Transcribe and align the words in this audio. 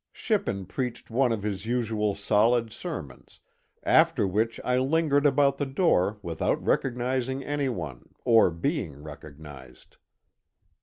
Shippen 0.11 0.65
preached 0.65 1.11
one 1.11 1.31
of 1.31 1.43
his 1.43 1.67
usual 1.67 2.15
solid 2.15 2.73
sermons, 2.73 3.39
after 3.83 4.25
which 4.25 4.59
I 4.65 4.77
lin 4.79 5.11
gered 5.11 5.25
about 5.25 5.59
the 5.59 5.67
door 5.67 6.17
without 6.23 6.59
recognizing 6.65 7.43
any 7.43 7.69
one 7.69 8.15
or 8.25 8.49
being 8.49 9.03
recognized. 9.03 9.97